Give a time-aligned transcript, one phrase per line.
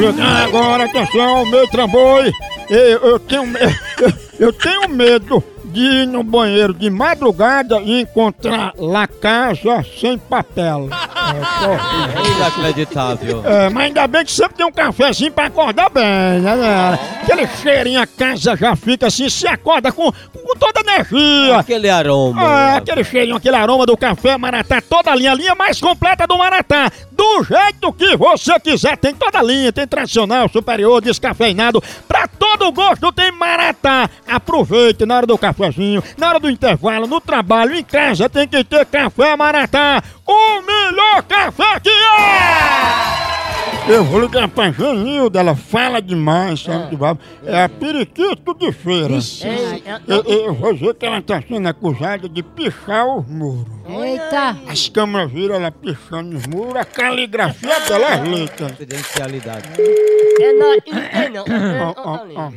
[0.00, 2.32] Ligar agora, atenção, meu trambolho.
[2.68, 2.78] Eu,
[3.10, 3.58] eu tenho, me-
[4.38, 10.88] eu tenho medo de ir no banheiro de madrugada e encontrar lá casa sem papel.
[11.30, 13.42] É, É inacreditável.
[13.46, 16.02] é, mas ainda bem que sempre tem um cafezinho pra acordar bem,
[16.40, 16.56] né?
[16.56, 16.98] né?
[17.22, 21.58] Aquele cheirinho, a casa já fica assim, se acorda com, com toda energia.
[21.58, 22.42] Aquele aroma.
[22.42, 26.26] Ah, aquele cheirinho, aquele aroma do café Maratá, toda a linha, a linha mais completa
[26.26, 26.90] do Maratá.
[27.12, 32.49] Do jeito que você quiser, tem toda a linha, tem tradicional, superior, descafeinado, pra todo
[32.72, 34.08] gosto tem Maratá.
[34.26, 38.62] Aproveite na hora do cafezinho, na hora do intervalo, no trabalho, em casa, tem que
[38.64, 40.02] ter café Maratá.
[40.26, 43.19] O melhor café que é!
[43.92, 46.94] Eu vou ligar pra Janilda, ela fala demais, sabe?
[46.94, 47.02] de
[47.44, 49.18] É a periquito de feira.
[50.06, 53.66] Eu, eu vou dizer que ela tá sendo acusada de pichar os muros.
[53.88, 54.56] Eita!
[54.68, 58.70] As câmeras viram ela pichando os muros, a caligrafia dela é letras.
[58.70, 59.68] Confidencialidade.
[60.40, 62.50] É não, não, ó.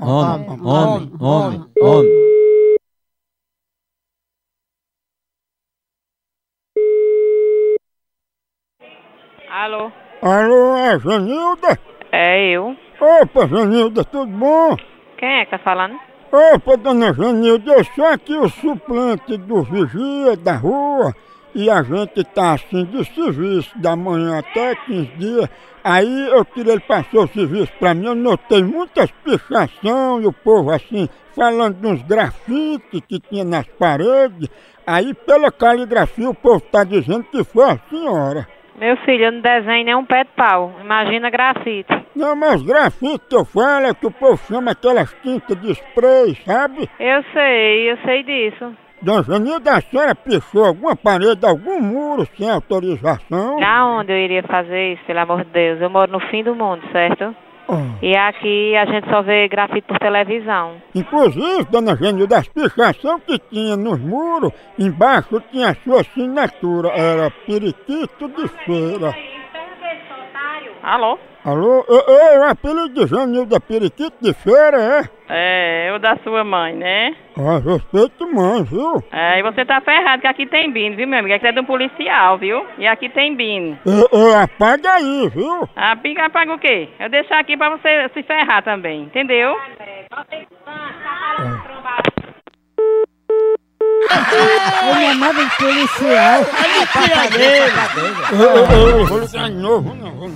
[0.00, 2.28] Homem, homem, homem, homem.
[9.50, 9.92] Alô?
[10.20, 11.78] Alô, é Janilda?
[12.10, 12.74] É eu.
[13.00, 14.76] Opa, Janilda, tudo bom?
[15.16, 15.94] Quem é que tá falando?
[16.32, 21.14] Opa, dona Janilda, eu sou aqui o suplente do vigia da rua
[21.54, 25.48] e a gente tá assim de serviço da manhã até 15 dias.
[25.84, 30.32] Aí eu queria ele passou o serviço pra mim, eu notei muitas pichação e o
[30.32, 34.48] povo assim, falando de uns grafites que tinha nas paredes.
[34.84, 38.57] Aí pela caligrafia o povo tá dizendo que foi a senhora.
[38.78, 40.72] Meu filho, eu não desenho nem um pé de pau.
[40.80, 41.92] Imagina grafite.
[42.14, 46.36] Não, mas grafite que eu falo é que o povo chama aquelas tintas de spray,
[46.44, 46.88] sabe?
[47.00, 48.72] Eu sei, eu sei disso.
[49.02, 53.62] Dona Janilda, a senhora pichou alguma parede, algum muro sem autorização?
[53.62, 55.80] Aonde eu iria fazer isso, pelo amor de Deus?
[55.80, 57.34] Eu moro no fim do mundo, certo?
[57.68, 57.98] Ah.
[58.00, 60.80] E aqui a gente só vê grafite por televisão.
[60.94, 67.30] Inclusive, dona Janilda, as pichação que tinha nos muros, embaixo tinha a sua assinatura, era
[67.46, 69.14] periquito de feira.
[70.82, 71.18] Alô?
[71.44, 71.84] Alô?
[71.88, 75.08] Ei, ei, o apelido de Janilda é periquito de feira, é?
[75.30, 77.14] É, eu da sua mãe, né?
[77.36, 79.02] Ah, respeito mãe, viu?
[79.12, 81.34] É, e você tá ferrado que aqui tem bino, viu, meu amigo?
[81.34, 82.66] Aqui é de um policial, viu?
[82.76, 83.78] E aqui tem bino.
[83.86, 85.68] Ei, ei, apaga aí, viu?
[85.76, 86.88] A pica paga o quê?
[86.98, 89.56] Eu deixar aqui pra você se ferrar também, entendeu?
[94.90, 96.40] Ele é nada de policial.
[97.38, 100.28] Ei, ei, ei, vou ligar de novo, não, vou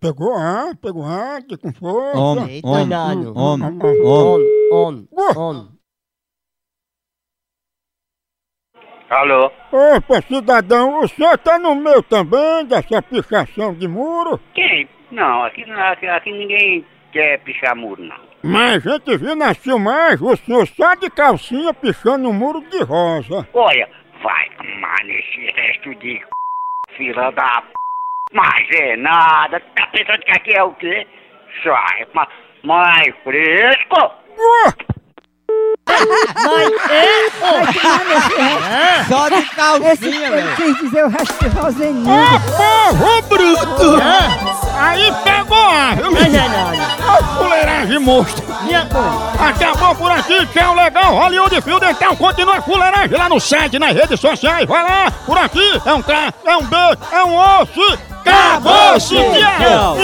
[0.00, 2.18] Pegou ar, pegou ar, que com força.
[2.18, 3.78] Homem, homem, homem,
[4.70, 5.76] Homem, homem.
[9.08, 9.52] Alô?
[9.70, 14.40] Opa, cidadão, o senhor tá no meio também dessa pichação de muro?
[14.52, 14.88] Quem?
[15.12, 18.16] Não, aqui, aqui, aqui ninguém quer pichar muro, não.
[18.48, 22.82] Mas a gente viu na filmagem o senhor só de calcinha pichando um muro de
[22.84, 23.46] rosa.
[23.52, 23.88] Olha,
[24.22, 26.24] vai tomar nesse resto de c...
[26.96, 27.68] fila da p...
[28.32, 31.06] Mas é nada, tá pensando que aqui é o quê?
[31.62, 32.28] Sai, ma-
[32.62, 33.96] mais fresco?
[34.30, 34.95] Uh,
[39.08, 40.56] Só de calcinha, velho.
[40.56, 42.10] quis dizer o resto de Roseninho.
[42.10, 44.02] Ô povo bruto!
[44.78, 46.12] Aí pegou ar, viu?
[46.12, 46.76] Mas é nada.
[47.08, 48.44] Ô fuleiragem monstro!
[49.38, 53.94] Acabou por aqui, tchau, legal, Hollywood Fio Dental, continua a fuleiragem lá no site, nas
[53.94, 56.76] redes sociais, vai lá, por aqui, é um K, é um B,
[57.12, 59.14] é um osso, acabou-se.
[59.16, 59.96] Então,